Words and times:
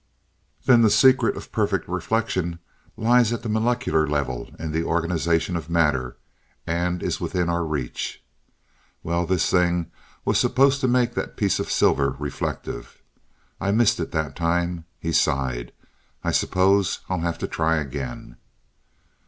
Then 0.65 0.81
the 0.81 0.89
secret 0.89 1.37
of 1.37 1.51
perfect 1.51 1.87
reflection 1.87 2.57
lies 2.97 3.31
at 3.31 3.45
a 3.45 3.49
molecular 3.49 4.07
level 4.07 4.49
in 4.57 4.71
the 4.71 4.83
organization 4.83 5.55
of 5.55 5.69
matter, 5.69 6.17
and 6.65 7.03
is 7.03 7.21
within 7.21 7.49
our 7.49 7.63
reach. 7.63 8.23
Well 9.03 9.27
this 9.27 9.47
thing 9.47 9.91
was 10.25 10.39
supposed 10.39 10.81
to 10.81 10.87
make 10.87 11.13
that 11.13 11.37
piece 11.37 11.59
of 11.59 11.69
silver 11.71 12.15
reflective. 12.17 13.03
I 13.59 13.69
missed 13.71 13.99
it 13.99 14.09
that 14.11 14.35
time." 14.35 14.85
He 14.99 15.11
sighed. 15.11 15.71
"I 16.23 16.31
suppose 16.31 17.01
I'll 17.07 17.19
have 17.21 17.37
to 17.37 17.47
try 17.47 17.75
again." 17.75 18.37